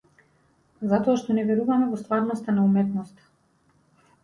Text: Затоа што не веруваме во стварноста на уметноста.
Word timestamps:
Затоа 0.93 1.15
што 1.23 1.29
не 1.41 1.43
веруваме 1.51 1.87
во 1.91 2.01
стварноста 2.01 2.57
на 2.59 2.67
уметноста. 2.73 3.21